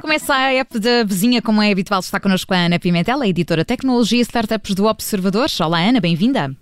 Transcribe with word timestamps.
Começa 0.00 0.34
a 0.34 0.52
app 0.54 0.78
da 0.78 1.02
vizinha, 1.04 1.42
como 1.42 1.60
é 1.60 1.72
habitual, 1.72 1.98
está 2.00 2.20
connosco 2.20 2.54
a 2.54 2.56
Ana 2.56 2.78
Pimentel, 2.78 3.20
a 3.20 3.26
editora 3.28 3.64
Tecnologia 3.64 4.18
e 4.18 4.22
Startups 4.22 4.74
do 4.74 4.86
Observador. 4.86 5.48
Olá, 5.60 5.80
Ana, 5.80 6.00
bem-vinda. 6.00 6.54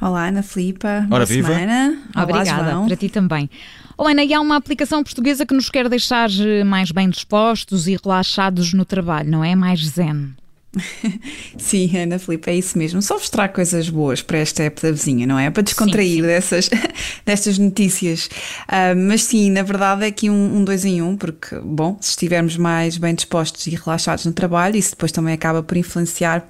Olá, 0.00 0.28
Ana 0.28 0.42
Filipa. 0.42 0.88
Ora, 0.88 1.06
Boa 1.08 1.26
viva. 1.26 1.52
semana. 1.52 1.98
Obrigada, 2.16 2.60
Olá, 2.60 2.70
João. 2.70 2.86
para 2.86 2.96
ti 2.96 3.08
também. 3.08 3.50
Oh, 3.98 4.06
Ana, 4.06 4.22
e 4.24 4.32
há 4.32 4.40
uma 4.40 4.56
aplicação 4.56 5.02
portuguesa 5.02 5.44
que 5.44 5.54
nos 5.54 5.68
quer 5.68 5.88
deixar 5.88 6.30
eh, 6.40 6.64
mais 6.64 6.90
bem 6.90 7.10
dispostos 7.10 7.86
e 7.86 7.98
relaxados 8.02 8.72
no 8.72 8.84
trabalho, 8.84 9.28
não 9.30 9.44
é? 9.44 9.54
Mais 9.54 9.80
zen. 9.86 10.34
Sim, 11.58 11.96
Ana 11.96 12.18
Filipe, 12.18 12.48
é 12.50 12.54
isso 12.54 12.78
mesmo. 12.78 13.02
Só 13.02 13.18
vos 13.18 13.28
trago 13.28 13.54
coisas 13.54 13.88
boas 13.88 14.22
para 14.22 14.38
esta 14.38 14.62
época 14.62 14.86
da 14.86 14.92
vizinha, 14.92 15.26
não 15.26 15.38
é? 15.38 15.50
Para 15.50 15.62
descontrair 15.62 16.22
Dessas, 16.22 16.70
destas 17.26 17.58
notícias. 17.58 18.28
Ah, 18.68 18.94
mas 18.94 19.24
sim, 19.24 19.50
na 19.50 19.62
verdade 19.62 20.04
é 20.04 20.08
aqui 20.08 20.30
um, 20.30 20.56
um 20.56 20.64
dois 20.64 20.84
em 20.84 21.02
um, 21.02 21.16
porque, 21.16 21.56
bom, 21.56 21.96
se 22.00 22.10
estivermos 22.10 22.56
mais 22.56 22.96
bem 22.96 23.14
dispostos 23.14 23.66
e 23.66 23.70
relaxados 23.70 24.24
no 24.24 24.32
trabalho, 24.32 24.76
isso 24.76 24.90
depois 24.90 25.10
também 25.10 25.34
acaba 25.34 25.62
por 25.62 25.76
influenciar 25.76 26.48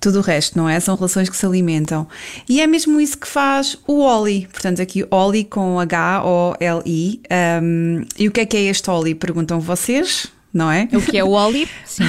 tudo 0.00 0.18
o 0.18 0.22
resto, 0.22 0.56
não 0.56 0.68
é? 0.68 0.80
São 0.80 0.94
relações 0.94 1.28
que 1.28 1.36
se 1.36 1.44
alimentam. 1.44 2.06
E 2.48 2.60
é 2.60 2.66
mesmo 2.66 3.00
isso 3.00 3.18
que 3.18 3.28
faz 3.28 3.76
o 3.86 4.00
Oli. 4.00 4.46
Portanto, 4.50 4.80
aqui 4.80 5.06
Oli 5.10 5.44
com 5.44 5.78
H-O-L-I. 5.78 7.20
Um, 7.62 8.04
e 8.18 8.28
o 8.28 8.32
que 8.32 8.40
é 8.40 8.46
que 8.46 8.56
é 8.56 8.62
este 8.62 8.90
Oli? 8.90 9.14
Perguntam 9.14 9.60
vocês. 9.60 10.37
Não 10.52 10.70
é? 10.70 10.88
O 10.92 11.02
que 11.02 11.18
é 11.18 11.24
o 11.24 11.30
Oli? 11.30 11.68
Sim. 11.84 12.04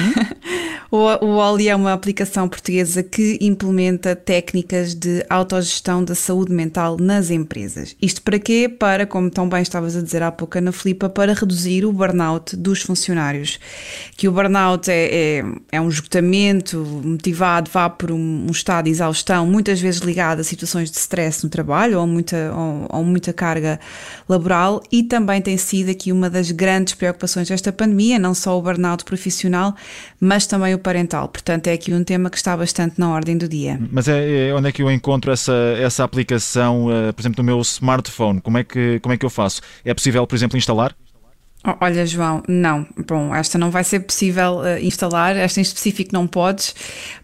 O, 0.90 0.96
o 1.24 1.36
Oli 1.36 1.68
é 1.68 1.76
uma 1.76 1.92
aplicação 1.92 2.48
portuguesa 2.48 3.00
que 3.02 3.38
implementa 3.40 4.16
técnicas 4.16 4.92
de 4.92 5.24
autogestão 5.30 6.02
da 6.02 6.16
saúde 6.16 6.52
mental 6.52 6.96
nas 6.98 7.30
empresas. 7.30 7.94
Isto 8.02 8.22
para 8.22 8.40
quê? 8.40 8.68
Para, 8.68 9.06
como 9.06 9.30
tão 9.30 9.48
bem 9.48 9.62
estavas 9.62 9.94
a 9.94 10.02
dizer 10.02 10.20
há 10.22 10.32
pouco, 10.32 10.58
Ana 10.58 10.72
Filipa, 10.72 11.08
para 11.08 11.32
reduzir 11.32 11.84
o 11.84 11.92
burnout 11.92 12.56
dos 12.56 12.82
funcionários. 12.82 13.60
Que 14.16 14.26
o 14.26 14.32
burnout 14.32 14.90
é, 14.90 15.38
é, 15.38 15.44
é 15.70 15.80
um 15.80 15.88
esgotamento 15.88 16.78
motivado, 17.04 17.70
vá 17.70 17.88
por 17.88 18.10
um, 18.10 18.46
um 18.48 18.50
estado 18.50 18.86
de 18.86 18.90
exaustão, 18.90 19.46
muitas 19.46 19.80
vezes 19.80 20.00
ligado 20.00 20.40
a 20.40 20.44
situações 20.44 20.90
de 20.90 20.98
stress 20.98 21.44
no 21.44 21.50
trabalho 21.50 22.00
ou 22.00 22.06
muita, 22.06 22.52
ou, 22.52 22.98
ou 22.98 23.04
muita 23.04 23.32
carga 23.32 23.78
laboral 24.28 24.82
e 24.90 25.04
também 25.04 25.40
tem 25.40 25.56
sido 25.56 25.90
aqui 25.90 26.10
uma 26.10 26.28
das 26.28 26.50
grandes 26.50 26.94
preocupações 26.94 27.48
desta 27.48 27.72
pandemia, 27.72 28.18
não 28.18 28.29
só 28.34 28.58
o 28.58 28.62
burnout 28.62 29.04
profissional, 29.04 29.74
mas 30.20 30.46
também 30.46 30.74
o 30.74 30.78
parental. 30.78 31.28
Portanto, 31.28 31.66
é 31.66 31.72
aqui 31.72 31.92
um 31.92 32.04
tema 32.04 32.30
que 32.30 32.36
está 32.36 32.56
bastante 32.56 32.98
na 32.98 33.10
ordem 33.10 33.36
do 33.36 33.48
dia. 33.48 33.78
Mas 33.90 34.08
é, 34.08 34.48
é 34.48 34.54
onde 34.54 34.68
é 34.68 34.72
que 34.72 34.82
eu 34.82 34.90
encontro 34.90 35.30
essa, 35.30 35.52
essa 35.78 36.04
aplicação, 36.04 36.90
eh, 36.90 37.12
por 37.12 37.22
exemplo, 37.22 37.42
no 37.42 37.46
meu 37.46 37.60
smartphone? 37.60 38.40
Como 38.40 38.58
é, 38.58 38.64
que, 38.64 39.00
como 39.00 39.12
é 39.12 39.16
que 39.16 39.24
eu 39.24 39.30
faço? 39.30 39.60
É 39.84 39.94
possível, 39.94 40.26
por 40.26 40.34
exemplo, 40.34 40.56
instalar? 40.56 40.94
Olha, 41.62 42.06
João, 42.06 42.42
não. 42.48 42.86
Bom, 43.06 43.34
esta 43.34 43.58
não 43.58 43.70
vai 43.70 43.84
ser 43.84 44.00
possível 44.00 44.60
uh, 44.60 44.82
instalar, 44.82 45.36
esta 45.36 45.60
em 45.60 45.62
específico 45.62 46.10
não 46.10 46.26
podes, 46.26 46.74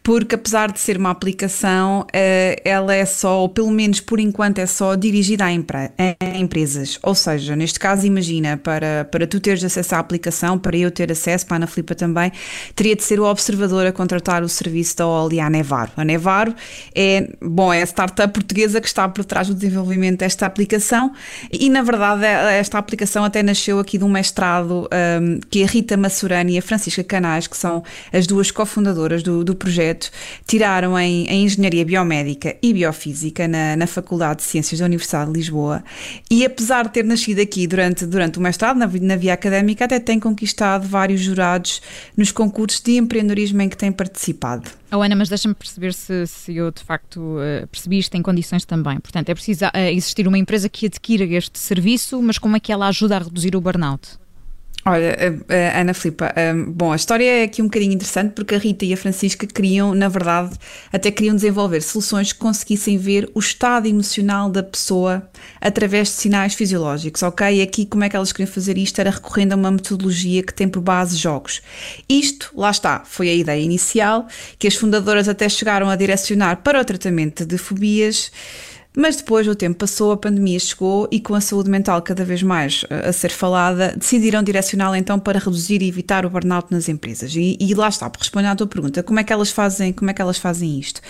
porque 0.03 0.34
apesar 0.34 0.70
de 0.70 0.78
ser 0.78 0.98
uma 0.98 1.09
aplicação, 1.09 2.01
uh, 2.03 2.61
ela 2.62 2.95
é 2.95 3.06
só, 3.06 3.41
ou 3.41 3.48
pelo 3.48 3.70
menos 3.70 3.98
por 3.98 4.20
enquanto, 4.20 4.59
é 4.59 4.67
só 4.67 4.95
dirigida 4.95 5.45
a, 5.47 5.48
a 5.48 6.39
empresas. 6.39 6.98
Ou 7.03 7.15
seja, 7.15 7.56
neste 7.56 7.81
caso, 7.81 8.06
imagina, 8.06 8.59
para, 8.59 9.09
para 9.11 9.27
tu 9.27 9.41
teres 9.41 9.65
acesso 9.65 9.95
à 9.95 9.98
aplicação, 9.98 10.59
para 10.59 10.77
eu 10.77 10.91
ter 10.91 11.11
acesso, 11.11 11.47
para 11.47 11.55
a 11.55 11.59
Ana 11.59 11.67
Filipa 11.67 11.95
também, 11.95 12.31
teria 12.75 12.95
de 12.95 13.05
ser 13.05 13.19
o 13.19 13.25
observador 13.25 13.87
a 13.87 13.93
contratar 13.93 14.43
o 14.43 14.48
serviço 14.50 14.98
da 14.98 15.06
Oli 15.06 15.41
à 15.41 15.48
Nevaro. 15.48 15.93
A 15.97 16.05
Nevaro 16.05 16.55
é, 16.95 17.31
bom, 17.41 17.73
é 17.73 17.81
a 17.81 17.87
startup 17.87 18.34
portuguesa 18.34 18.83
que 18.83 18.87
está 18.87 19.09
por 19.09 19.25
trás 19.25 19.48
do 19.48 19.55
desenvolvimento 19.55 20.19
desta 20.19 20.45
aplicação 20.45 21.15
e, 21.50 21.71
na 21.71 21.81
verdade, 21.81 22.27
esta 22.27 22.77
aplicação 22.77 23.25
até 23.25 23.43
nasceu 23.43 23.78
aqui 23.78 23.97
de 23.97 24.05
um 24.05 24.09
mestrado 24.27 24.88
um, 25.20 25.38
que 25.48 25.62
a 25.62 25.66
Rita 25.66 25.97
Massurani 25.97 26.54
e 26.54 26.59
a 26.59 26.62
Francisca 26.62 27.04
Canais, 27.04 27.47
que 27.47 27.56
são 27.56 27.84
as 28.12 28.26
duas 28.26 28.50
cofundadoras 28.50 29.22
do, 29.22 29.44
do 29.44 29.54
projeto, 29.54 30.10
tiraram 30.47 30.98
em, 30.98 31.26
em 31.26 31.44
Engenharia 31.44 31.84
Biomédica 31.84 32.56
e 32.60 32.72
Biofísica 32.72 33.47
na, 33.47 33.76
na 33.76 33.86
Faculdade 33.86 34.38
de 34.38 34.42
Ciências 34.42 34.81
da 34.81 34.86
Universidade 34.86 35.31
de 35.31 35.38
Lisboa. 35.38 35.84
E 36.28 36.44
apesar 36.44 36.84
de 36.84 36.91
ter 36.91 37.04
nascido 37.04 37.41
aqui 37.41 37.66
durante, 37.66 38.04
durante 38.04 38.38
o 38.38 38.42
mestrado, 38.42 38.76
na, 38.76 38.86
na 38.86 39.16
via 39.16 39.34
académica, 39.34 39.84
até 39.84 40.00
tem 40.00 40.19
conquistado 40.19 40.86
vários 40.88 41.20
jurados 41.20 41.81
nos 42.16 42.32
concursos 42.32 42.81
de 42.81 42.97
empreendedorismo 42.97 43.62
em 43.62 43.69
que 43.69 43.76
tem 43.76 43.92
participado. 43.92 44.69
Oh, 44.92 45.03
Ana, 45.03 45.16
mas 45.16 45.28
deixa-me 45.28 45.54
perceber 45.54 45.92
se, 45.92 46.26
se 46.26 46.56
eu 46.56 46.70
de 46.70 46.82
facto 46.82 47.19
uh, 47.19 47.66
percebi 47.66 47.98
isto 47.98 48.15
em 48.15 48.22
condições 48.22 48.65
também. 48.65 49.00
Portanto, 49.00 49.28
é 49.28 49.34
preciso 49.34 49.66
uh, 49.66 49.70
existir 49.92 50.28
uma 50.28 50.38
empresa 50.38 50.69
que 50.69 50.86
adquira 50.86 51.25
este 51.25 51.59
serviço, 51.59 52.22
mas 52.22 52.38
como 52.38 52.56
é 52.56 52.60
que 52.60 52.72
ela 52.72 52.86
ajuda 52.86 53.16
a 53.16 53.19
reduzir 53.19 53.56
o 53.56 53.60
burnout? 53.60 54.16
Olha, 54.88 55.16
uh, 55.19 55.80
Ana 55.80 55.92
Filipa, 55.92 56.32
bom, 56.69 56.92
a 56.92 56.97
história 56.97 57.24
é 57.24 57.42
aqui 57.42 57.60
um 57.60 57.64
bocadinho 57.64 57.92
interessante 57.92 58.34
porque 58.34 58.54
a 58.54 58.58
Rita 58.58 58.84
e 58.84 58.92
a 58.92 58.97
Francisca 58.97 59.44
queriam, 59.44 59.92
na 59.92 60.06
verdade, 60.06 60.56
até 60.92 61.10
queriam 61.10 61.34
desenvolver 61.34 61.80
soluções 61.80 62.32
que 62.32 62.38
conseguissem 62.38 62.97
ver 62.97 63.28
o 63.34 63.41
estado 63.41 63.88
emocional 63.88 64.48
da 64.48 64.62
pessoa 64.62 65.28
através 65.60 66.06
de 66.06 66.14
sinais 66.14 66.54
fisiológicos, 66.54 67.20
ok? 67.24 67.56
E 67.56 67.62
aqui 67.62 67.84
como 67.84 68.04
é 68.04 68.08
que 68.08 68.14
elas 68.14 68.30
queriam 68.30 68.52
fazer 68.52 68.78
isto 68.78 69.00
era 69.00 69.10
recorrendo 69.10 69.54
a 69.54 69.56
uma 69.56 69.72
metodologia 69.72 70.41
que 70.41 70.54
tem 70.54 70.69
por 70.69 70.80
base 70.80 71.16
jogos. 71.16 71.62
Isto, 72.08 72.53
lá 72.54 72.70
está, 72.70 73.03
foi 73.04 73.28
a 73.28 73.34
ideia 73.34 73.60
inicial, 73.60 74.28
que 74.56 74.68
as 74.68 74.76
fundadoras 74.76 75.28
até 75.28 75.48
chegaram 75.48 75.91
a 75.91 75.97
direcionar 75.97 76.58
para 76.58 76.80
o 76.80 76.84
tratamento 76.84 77.44
de 77.44 77.58
fobias, 77.58 78.30
mas 78.97 79.17
depois 79.17 79.47
o 79.47 79.55
tempo 79.55 79.79
passou, 79.79 80.11
a 80.11 80.17
pandemia 80.17 80.59
chegou 80.59 81.07
e 81.12 81.21
com 81.21 81.34
a 81.34 81.41
saúde 81.41 81.69
mental 81.69 82.01
cada 82.01 82.25
vez 82.25 82.43
mais 82.43 82.83
a 82.89 83.12
ser 83.12 83.31
falada, 83.31 83.95
decidiram 83.95 84.43
direcioná-la 84.43 84.97
então 84.97 85.19
para 85.19 85.39
reduzir 85.39 85.83
e 85.83 85.89
evitar 85.89 86.25
o 86.25 86.31
burnout 86.31 86.69
nas 86.71 86.89
empresas. 86.89 87.37
E, 87.37 87.59
e, 87.61 87.75
lá 87.75 87.89
está, 87.89 88.09
por 88.09 88.21
responder 88.21 88.49
à 88.49 88.57
tua 88.57 88.67
pergunta, 88.67 89.03
como 89.03 89.21
é 89.21 89.25
que 89.25 89.33
elas 89.33 89.51
fazem, 89.51 89.93
como 89.93 90.11
é 90.11 90.15
que 90.15 90.23
elas 90.23 90.39
fazem 90.39 90.79
isto? 90.79 91.03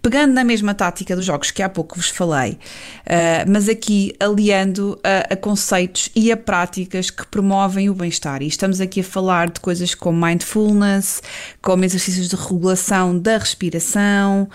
Pegando 0.00 0.32
na 0.32 0.42
mesma 0.42 0.72
tática 0.72 1.14
dos 1.14 1.26
jogos 1.26 1.50
que 1.50 1.62
há 1.62 1.68
pouco 1.68 1.96
vos 1.96 2.08
falei, 2.08 2.52
uh, 2.52 3.50
mas 3.50 3.68
aqui 3.68 4.14
aliando 4.18 4.98
a, 5.04 5.34
a, 5.34 5.36
conceitos 5.36 6.08
e 6.16 6.32
a 6.32 6.36
práticas 6.38 7.10
que 7.10 7.26
promovem 7.26 7.90
o 7.90 7.94
bem-estar. 7.94 8.42
E 8.42 8.46
estamos 8.46 8.80
aqui 8.80 9.00
a 9.00 9.04
falar 9.04 9.50
de 9.50 9.60
coisas 9.60 9.94
como 9.94 10.24
mindfulness, 10.24 11.22
como 11.60 11.84
exercícios 11.84 12.30
de 12.30 12.36
regulação 12.36 13.18
da 13.18 13.36
respiração, 13.36 14.48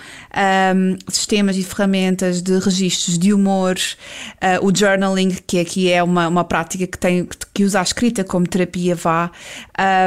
um, 0.75 0.97
sistemas 1.07 1.55
e 1.55 1.63
ferramentas 1.63 2.41
de 2.41 2.57
registros 2.79 3.17
de 3.17 3.33
humor, 3.33 3.75
uh, 4.35 4.65
o 4.65 4.75
journaling, 4.75 5.35
que 5.45 5.59
aqui 5.59 5.91
é 5.91 6.01
uma, 6.01 6.27
uma 6.27 6.43
prática 6.43 6.87
que, 6.87 6.97
tem, 6.97 7.27
que 7.53 7.63
usa 7.63 7.79
a 7.79 7.83
escrita 7.83 8.23
como 8.23 8.47
terapia 8.47 8.95
vá. 8.95 9.31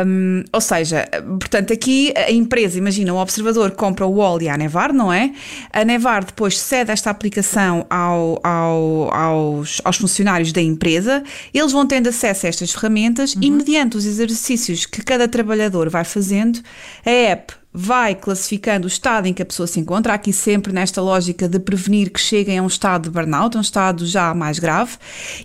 Um, 0.07 0.43
ou 0.53 0.61
seja, 0.61 1.09
portanto, 1.41 1.73
aqui 1.73 2.13
a 2.17 2.31
empresa, 2.31 2.79
imagina, 2.79 3.13
o 3.13 3.19
observador 3.19 3.73
compra 3.73 4.07
o 4.07 4.13
Wall 4.13 4.43
e 4.43 4.49
a 4.49 4.57
Nevar, 4.57 4.93
não 4.93 5.13
é? 5.13 5.33
A 5.73 5.85
Nevar 5.85 6.25
depois 6.25 6.59
cede 6.59 6.91
esta 6.91 7.11
aplicação 7.11 7.87
ao, 7.91 8.41
ao, 8.43 9.15
aos, 9.15 9.81
aos 9.85 9.97
funcionários 9.97 10.53
da 10.53 10.61
empresa, 10.61 11.23
eles 11.53 11.73
vão 11.73 11.87
tendo 11.87 12.09
acesso 12.09 12.47
a 12.47 12.49
estas 12.49 12.73
ferramentas 12.73 13.35
uhum. 13.35 13.43
e, 13.43 13.51
mediante 13.51 13.97
os 13.97 14.05
exercícios 14.05 14.87
que 14.87 15.03
cada 15.03 15.29
trabalhador 15.29 15.89
vai 15.89 16.05
fazendo, 16.05 16.61
a 17.05 17.11
app 17.11 17.62
vai 17.73 18.15
classificando 18.15 18.85
o 18.85 18.89
estado 18.89 19.27
em 19.27 19.33
que 19.33 19.43
a 19.43 19.47
pessoa 19.47 19.67
se 19.67 19.81
encontra, 19.81 20.13
aqui 20.13 20.33
sempre 20.33 20.73
nesta 20.73 21.01
lógica 21.01 21.49
de 21.49 21.59
prevenir 21.59 22.11
que 22.11 22.21
cheguem 22.21 22.59
a 22.59 22.63
um 22.63 22.67
estado 22.67 23.05
de 23.05 23.11
burnout, 23.11 23.57
um 23.57 23.61
estado 23.61 24.07
já 24.07 24.35
mais 24.35 24.59
grave, 24.59 24.93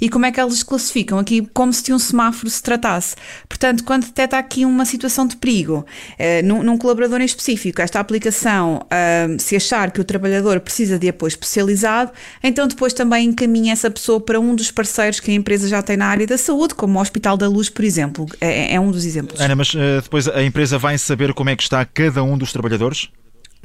e 0.01 0.09
como 0.09 0.25
é 0.25 0.31
que 0.31 0.39
elas 0.39 0.61
classificam? 0.63 1.19
Aqui 1.19 1.47
como 1.53 1.71
se 1.71 1.83
de 1.83 1.93
um 1.93 1.99
semáforo 1.99 2.49
se 2.49 2.61
tratasse. 2.61 3.15
Portanto, 3.47 3.83
quando 3.83 4.05
detecta 4.05 4.37
aqui 4.37 4.65
uma 4.65 4.85
situação 4.85 5.25
de 5.25 5.37
perigo, 5.37 5.85
eh, 6.19 6.41
num, 6.41 6.63
num, 6.63 6.77
colaborador 6.77 7.21
em 7.21 7.25
específico, 7.25 7.81
esta 7.81 7.99
aplicação, 7.99 8.85
eh, 8.89 9.37
se 9.39 9.55
achar 9.55 9.91
que 9.91 10.01
o 10.01 10.03
trabalhador 10.03 10.59
precisa 10.59 10.99
de 10.99 11.07
apoio 11.07 11.29
especializado, 11.29 12.11
então 12.43 12.67
depois 12.67 12.93
também 12.93 13.29
encaminha 13.29 13.73
essa 13.73 13.89
pessoa 13.89 14.19
para 14.19 14.39
um 14.39 14.55
dos 14.55 14.71
parceiros 14.71 15.19
que 15.19 15.31
a 15.31 15.33
empresa 15.33 15.67
já 15.67 15.81
tem 15.81 15.95
na 15.95 16.07
área 16.07 16.27
da 16.27 16.37
saúde, 16.37 16.75
como 16.75 16.99
o 16.99 17.01
Hospital 17.01 17.37
da 17.37 17.47
Luz, 17.47 17.69
por 17.69 17.85
exemplo. 17.85 18.25
É, 18.41 18.75
é 18.75 18.79
um 18.79 18.91
dos 18.91 19.05
exemplos. 19.05 19.39
Ana, 19.39 19.55
mas 19.55 19.73
uh, 19.73 20.01
depois 20.01 20.27
a 20.27 20.43
empresa 20.43 20.77
vai 20.77 20.97
saber 20.97 21.33
como 21.33 21.49
é 21.49 21.55
que 21.55 21.63
está 21.63 21.85
cada 21.85 22.16
um 22.21 22.37
dos 22.37 22.51
trabalhadores? 22.51 23.09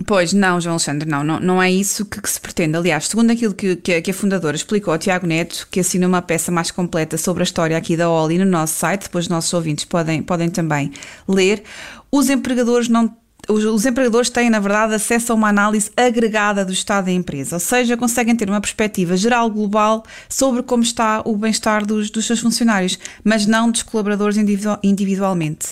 Pois, 0.07 0.33
não, 0.33 0.61
João 0.61 0.75
Alexandre, 0.75 1.09
não, 1.09 1.23
não, 1.23 1.39
não 1.39 1.63
é 1.63 1.71
isso 1.71 2.05
que, 2.07 2.21
que 2.21 2.29
se 2.29 2.41
pretende. 2.41 2.77
Aliás, 2.77 3.07
segundo 3.07 3.31
aquilo 3.31 3.55
que, 3.55 3.77
que, 3.77 4.01
que 4.01 4.11
a 4.11 4.15
fundadora 4.15 4.57
explicou 4.57 4.93
ao 4.93 4.99
Tiago 4.99 5.27
Neto, 5.27 5.69
que 5.71 5.81
assina 5.81 6.07
uma 6.07 6.23
peça 6.23 6.51
mais 6.51 6.71
completa 6.71 7.19
sobre 7.19 7.43
a 7.43 7.45
história 7.45 7.77
aqui 7.77 7.97
da 7.97 8.11
Oli 8.11 8.39
no 8.39 8.45
nosso 8.45 8.75
site, 8.75 9.03
depois 9.05 9.27
os 9.27 9.29
nossos 9.29 9.53
ouvintes 9.53 9.85
podem, 9.85 10.23
podem 10.23 10.49
também 10.49 10.91
ler, 11.29 11.63
os 12.11 12.31
empregadores 12.31 12.89
não 12.89 13.15
os, 13.53 13.65
os, 13.65 13.87
empregadores 13.87 14.31
têm, 14.31 14.49
na 14.49 14.59
verdade, 14.59 14.95
acesso 14.95 15.33
a 15.33 15.35
uma 15.35 15.49
análise 15.49 15.91
agregada 15.97 16.65
do 16.65 16.73
estado 16.73 17.07
da 17.07 17.13
empresa, 17.13 17.57
ou 17.57 17.61
seja, 17.61 17.97
conseguem 17.97 18.35
ter 18.35 18.49
uma 18.49 18.61
perspectiva 18.61 19.17
geral 19.17 19.51
global 19.51 20.05
sobre 20.29 20.63
como 20.63 20.83
está 20.83 21.23
o 21.25 21.37
bem-estar 21.37 21.85
dos, 21.85 22.11
dos, 22.11 22.27
seus 22.27 22.41
funcionários, 22.41 22.99
mas 23.23 23.47
não 23.47 23.71
dos 23.71 23.83
colaboradores 23.83 24.37
individual, 24.37 24.79
individualmente. 24.83 25.69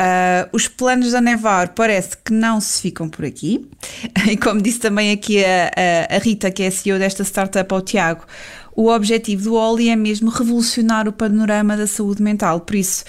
Uh, 0.00 0.48
os 0.52 0.68
planos 0.68 1.12
da 1.12 1.20
Nevar 1.20 1.70
parece 1.70 2.16
que 2.16 2.32
não 2.32 2.60
se 2.60 2.80
ficam 2.80 3.08
por 3.08 3.24
aqui, 3.24 3.68
e 4.30 4.36
como 4.36 4.62
disse 4.62 4.78
também 4.78 5.12
aqui 5.12 5.44
a, 5.44 5.70
a, 6.10 6.16
a 6.16 6.18
Rita, 6.18 6.50
que 6.50 6.62
é 6.62 6.68
a 6.68 6.70
CEO 6.70 6.98
desta 6.98 7.24
startup, 7.24 7.72
ao 7.72 7.82
Tiago, 7.82 8.24
o 8.74 8.90
objetivo 8.90 9.42
do 9.42 9.54
Oli 9.54 9.88
é 9.88 9.96
mesmo 9.96 10.30
revolucionar 10.30 11.08
o 11.08 11.12
panorama 11.12 11.76
da 11.76 11.86
saúde 11.86 12.22
mental, 12.22 12.60
por 12.60 12.76
isso 12.76 13.04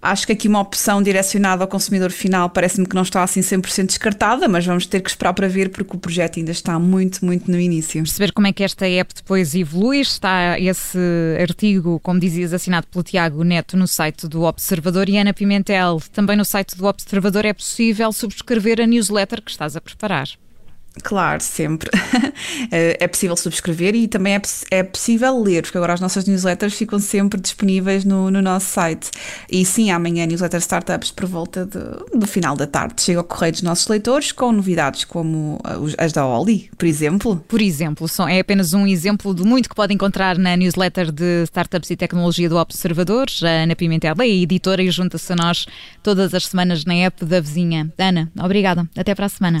Acho 0.00 0.26
que 0.26 0.32
aqui 0.32 0.46
uma 0.46 0.60
opção 0.60 1.02
direcionada 1.02 1.64
ao 1.64 1.68
consumidor 1.68 2.12
final 2.12 2.48
parece-me 2.48 2.86
que 2.86 2.94
não 2.94 3.02
está 3.02 3.22
assim 3.22 3.40
100% 3.40 3.86
descartada, 3.86 4.46
mas 4.46 4.64
vamos 4.64 4.86
ter 4.86 5.00
que 5.00 5.10
esperar 5.10 5.32
para 5.32 5.48
ver 5.48 5.70
porque 5.70 5.96
o 5.96 5.98
projeto 5.98 6.38
ainda 6.38 6.52
está 6.52 6.78
muito, 6.78 7.24
muito 7.24 7.50
no 7.50 7.58
início. 7.58 8.00
Perceber 8.02 8.32
como 8.32 8.46
é 8.46 8.52
que 8.52 8.62
esta 8.62 8.86
app 8.86 9.12
depois 9.12 9.56
evolui. 9.56 10.00
Está 10.00 10.58
esse 10.58 10.98
artigo, 11.40 11.98
como 12.00 12.20
dizias, 12.20 12.52
assinado 12.52 12.86
pelo 12.86 13.02
Tiago 13.02 13.42
Neto 13.42 13.76
no 13.76 13.88
site 13.88 14.28
do 14.28 14.42
Observador 14.42 15.08
e 15.08 15.18
Ana 15.18 15.34
Pimentel. 15.34 16.00
Também 16.12 16.36
no 16.36 16.44
site 16.44 16.76
do 16.76 16.86
Observador 16.86 17.44
é 17.44 17.52
possível 17.52 18.12
subscrever 18.12 18.80
a 18.80 18.86
newsletter 18.86 19.42
que 19.42 19.50
estás 19.50 19.74
a 19.74 19.80
preparar. 19.80 20.28
Claro, 21.02 21.42
sempre. 21.42 21.90
Eh, 22.70 22.96
é 23.00 23.08
possível 23.08 23.36
subscrever 23.36 23.94
e 23.94 24.08
também 24.08 24.34
é, 24.34 24.42
é 24.70 24.82
possível 24.82 25.40
ler, 25.40 25.62
porque 25.62 25.76
agora 25.76 25.94
as 25.94 26.00
nossas 26.00 26.26
newsletters 26.26 26.74
ficam 26.74 26.98
sempre 26.98 27.40
disponíveis 27.40 28.04
no, 28.04 28.30
no 28.30 28.42
nosso 28.42 28.66
site. 28.66 29.10
E 29.50 29.64
sim, 29.64 29.90
amanhã 29.90 30.26
newsletter 30.26 30.60
Startups 30.60 31.10
por 31.10 31.26
volta 31.26 31.64
de, 31.64 32.18
do 32.18 32.26
final 32.26 32.56
da 32.56 32.66
tarde 32.66 33.00
chega 33.02 33.20
ao 33.20 33.24
correio 33.24 33.52
dos 33.52 33.62
nossos 33.62 33.86
leitores 33.88 34.32
com 34.32 34.52
novidades 34.52 35.04
como 35.04 35.60
eh, 35.64 35.94
as 35.98 36.12
da 36.12 36.26
Oli, 36.26 36.70
por 36.76 36.86
exemplo. 36.86 37.42
Por 37.48 37.60
exemplo, 37.60 38.06
é 38.28 38.40
apenas 38.40 38.74
um 38.74 38.86
exemplo 38.86 39.34
de 39.34 39.42
muito 39.44 39.68
que 39.68 39.74
pode 39.74 39.94
encontrar 39.94 40.38
na 40.38 40.56
newsletter 40.56 41.10
de 41.10 41.44
Startups 41.44 41.90
e 41.90 41.96
Tecnologia 41.96 42.48
do 42.48 42.56
Observador. 42.56 43.26
A 43.42 43.62
Ana 43.64 43.76
Pimentel 43.76 44.14
é 44.20 44.28
editora 44.28 44.82
e 44.82 44.90
junta-se 44.90 45.32
a 45.32 45.36
nós 45.36 45.66
todas 46.02 46.34
as 46.34 46.46
semanas 46.46 46.84
na 46.84 46.94
app 46.94 47.24
da 47.24 47.40
vizinha. 47.40 47.92
Ana, 47.98 48.30
obrigada. 48.38 48.88
Até 48.96 49.14
para 49.14 49.26
a 49.26 49.30
semana. 49.30 49.60